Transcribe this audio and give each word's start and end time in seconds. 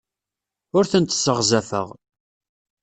Ur 0.77 0.83
tent-sseɣzafeɣ. 0.91 1.87